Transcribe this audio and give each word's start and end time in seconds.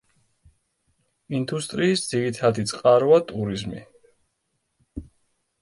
ინდუსტრიის 1.39 2.05
ძირითადი 2.13 2.65
წყაროა 2.73 3.21
ტურიზმი. 3.33 3.83